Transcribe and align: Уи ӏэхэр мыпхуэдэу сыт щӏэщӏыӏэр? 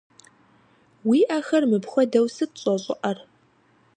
Уи 1.07 1.19
ӏэхэр 1.27 1.63
мыпхуэдэу 1.71 2.27
сыт 2.35 2.51
щӏэщӏыӏэр? 2.61 3.17